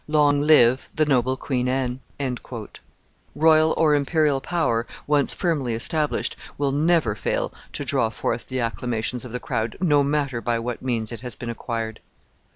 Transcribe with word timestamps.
"Long 0.07 0.41
live 0.41 0.89
the 0.95 1.05
noble 1.05 1.37
Queen 1.37 1.69
Anne!" 1.69 1.99
Royal 3.35 3.71
or 3.77 3.93
imperial 3.93 4.41
power, 4.41 4.87
once 5.05 5.35
firmly 5.35 5.75
established, 5.75 6.35
will 6.57 6.71
never 6.71 7.13
fail 7.13 7.53
to 7.73 7.85
draw 7.85 8.09
forth 8.09 8.47
the 8.47 8.59
acclamations 8.61 9.25
of 9.25 9.31
the 9.31 9.39
crowd, 9.39 9.77
no 9.79 10.01
matter 10.03 10.41
by 10.41 10.57
what 10.57 10.81
means 10.81 11.11
it 11.11 11.21
has 11.21 11.35
been 11.35 11.51
acquired. 11.51 11.99